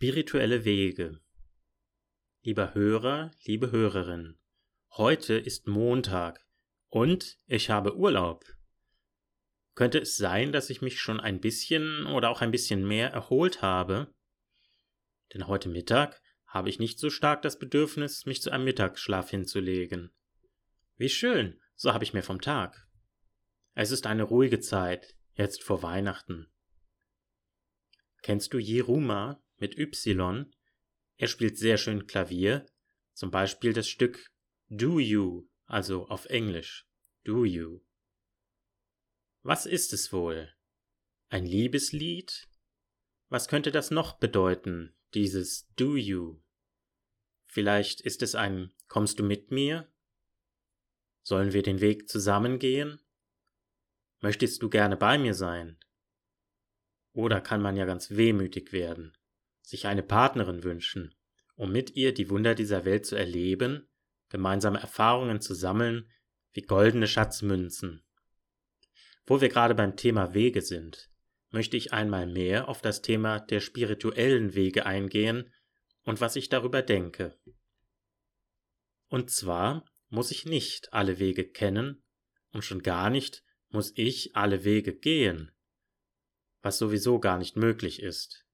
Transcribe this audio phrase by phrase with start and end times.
[0.00, 1.20] Spirituelle Wege
[2.40, 4.38] Lieber Hörer, liebe Hörerin,
[4.92, 6.40] heute ist Montag
[6.88, 8.46] und ich habe Urlaub.
[9.74, 13.60] Könnte es sein, dass ich mich schon ein bisschen oder auch ein bisschen mehr erholt
[13.60, 14.10] habe?
[15.34, 20.12] Denn heute Mittag habe ich nicht so stark das Bedürfnis, mich zu einem Mittagsschlaf hinzulegen.
[20.96, 22.88] Wie schön, so habe ich mir vom Tag.
[23.74, 26.50] Es ist eine ruhige Zeit, jetzt vor Weihnachten.
[28.22, 29.42] Kennst du Jeruma?
[29.60, 30.50] Mit Y.
[31.16, 32.66] Er spielt sehr schön Klavier,
[33.12, 34.32] zum Beispiel das Stück
[34.68, 36.88] Do You, also auf Englisch.
[37.24, 37.80] Do You.
[39.42, 40.52] Was ist es wohl?
[41.28, 42.48] Ein Liebeslied?
[43.28, 46.42] Was könnte das noch bedeuten, dieses Do You?
[47.46, 49.92] Vielleicht ist es ein Kommst du mit mir?
[51.22, 53.00] Sollen wir den Weg zusammen gehen?
[54.20, 55.78] Möchtest du gerne bei mir sein?
[57.12, 59.16] Oder kann man ja ganz wehmütig werden
[59.70, 61.14] sich eine Partnerin wünschen,
[61.54, 63.88] um mit ihr die Wunder dieser Welt zu erleben,
[64.28, 66.10] gemeinsame Erfahrungen zu sammeln,
[66.52, 68.02] wie goldene Schatzmünzen.
[69.26, 71.08] Wo wir gerade beim Thema Wege sind,
[71.50, 75.52] möchte ich einmal mehr auf das Thema der spirituellen Wege eingehen
[76.02, 77.38] und was ich darüber denke.
[79.08, 82.02] Und zwar muss ich nicht alle Wege kennen
[82.50, 85.52] und schon gar nicht muss ich alle Wege gehen,
[86.60, 88.49] was sowieso gar nicht möglich ist.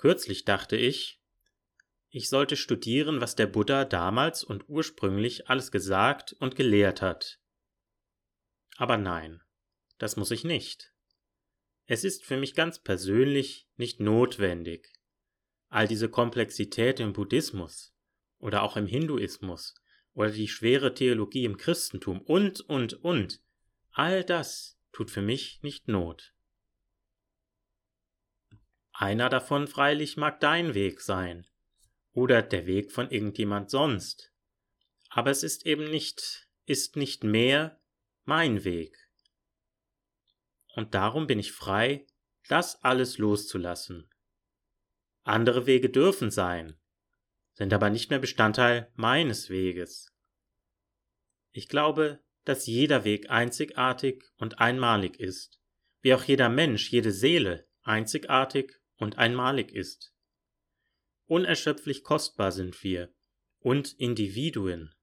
[0.00, 1.20] Kürzlich dachte ich,
[2.08, 7.38] ich sollte studieren, was der Buddha damals und ursprünglich alles gesagt und gelehrt hat.
[8.78, 9.42] Aber nein,
[9.98, 10.94] das muss ich nicht.
[11.84, 14.90] Es ist für mich ganz persönlich nicht notwendig.
[15.68, 17.94] All diese Komplexität im Buddhismus
[18.38, 19.74] oder auch im Hinduismus
[20.14, 23.42] oder die schwere Theologie im Christentum und, und, und,
[23.90, 26.32] all das tut für mich nicht Not.
[29.00, 31.46] Einer davon freilich mag dein Weg sein
[32.12, 34.30] oder der Weg von irgendjemand sonst.
[35.08, 37.80] Aber es ist eben nicht, ist nicht mehr
[38.24, 38.94] mein Weg.
[40.74, 42.06] Und darum bin ich frei,
[42.46, 44.10] das alles loszulassen.
[45.22, 46.78] Andere Wege dürfen sein,
[47.54, 50.14] sind aber nicht mehr Bestandteil meines Weges.
[51.52, 55.58] Ich glaube, dass jeder Weg einzigartig und einmalig ist,
[56.02, 60.14] wie auch jeder Mensch, jede Seele einzigartig und einmalig ist.
[61.26, 63.12] Unerschöpflich kostbar sind wir
[63.58, 64.94] und Individuen.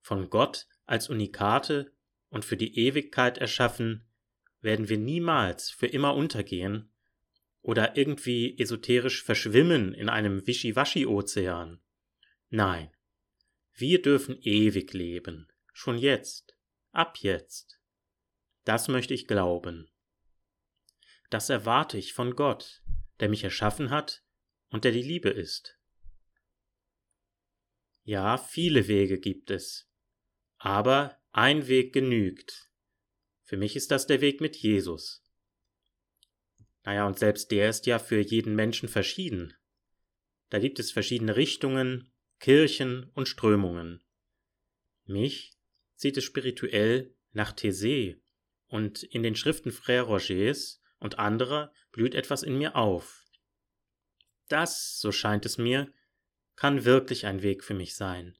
[0.00, 1.92] Von Gott als Unikate
[2.28, 4.08] und für die Ewigkeit erschaffen,
[4.60, 6.92] werden wir niemals für immer untergehen
[7.60, 11.80] oder irgendwie esoterisch verschwimmen in einem Wischiwaschi-Ozean.
[12.48, 12.90] Nein,
[13.74, 16.56] wir dürfen ewig leben, schon jetzt,
[16.92, 17.80] ab jetzt.
[18.64, 19.90] Das möchte ich glauben.
[21.30, 22.82] Das erwarte ich von Gott,
[23.20, 24.24] der mich erschaffen hat
[24.68, 25.78] und der die Liebe ist.
[28.02, 29.90] Ja, viele Wege gibt es,
[30.58, 32.70] aber ein Weg genügt.
[33.42, 35.24] Für mich ist das der Weg mit Jesus.
[36.84, 39.54] Naja, und selbst der ist ja für jeden Menschen verschieden.
[40.50, 44.04] Da gibt es verschiedene Richtungen, Kirchen und Strömungen.
[45.04, 45.58] Mich
[45.96, 48.20] zieht es spirituell nach Thésée
[48.66, 53.24] und in den Schriften Frère Rogers und anderer blüht etwas in mir auf.
[54.48, 55.92] Das, so scheint es mir,
[56.54, 58.36] kann wirklich ein Weg für mich sein.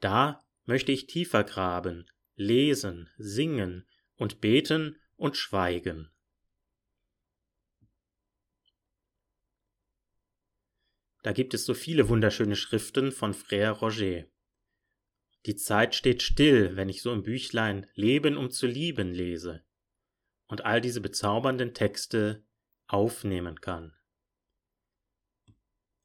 [0.00, 6.10] Da möchte ich tiefer graben, lesen, singen und beten und schweigen.
[11.22, 14.26] Da gibt es so viele wunderschöne Schriften von Frère Roger.
[15.46, 19.64] Die Zeit steht still, wenn ich so im Büchlein Leben um zu lieben lese
[20.50, 22.42] und all diese bezaubernden Texte
[22.88, 23.94] aufnehmen kann.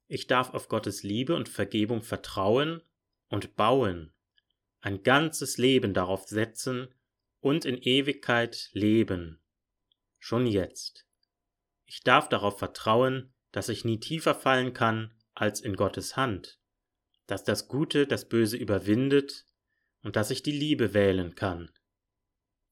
[0.06, 2.80] Ich darf auf Gottes Liebe und Vergebung vertrauen
[3.28, 4.12] und bauen,
[4.80, 6.94] ein ganzes Leben darauf setzen
[7.40, 9.40] und in Ewigkeit leben.
[10.20, 11.06] Schon jetzt.
[11.86, 16.60] Ich darf darauf vertrauen, dass ich nie tiefer fallen kann als in Gottes Hand,
[17.26, 19.44] dass das Gute das Böse überwindet
[20.02, 21.68] und dass ich die Liebe wählen kann.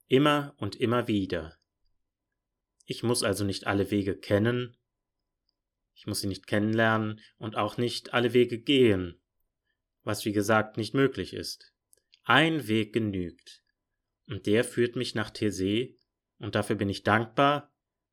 [0.07, 1.59] Immer und immer wieder.
[2.85, 4.77] Ich muss also nicht alle Wege kennen,
[5.95, 9.21] ich muss sie nicht kennenlernen und auch nicht alle Wege gehen,
[10.03, 11.73] was wie gesagt nicht möglich ist.
[12.25, 13.63] Ein Weg genügt,
[14.27, 15.97] und der führt mich nach Thésée,
[16.39, 17.73] und dafür bin ich dankbar,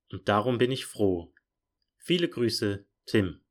[0.10, 1.34] und darum bin ich froh.
[1.98, 3.42] Viele Grüße, Tim.